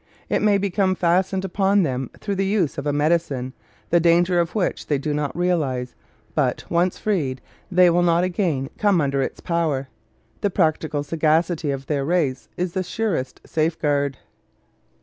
[0.29, 3.53] It may become fastened upon them through the use of a medicine
[3.91, 5.93] the danger of which they do not realize,
[6.33, 7.39] but, once freed,
[7.71, 9.89] they will not again come under its power.
[10.39, 14.17] The practical sagacity of their race is their surest safeguard.